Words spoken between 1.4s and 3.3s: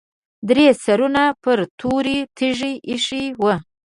پر تورې تیږې ایښي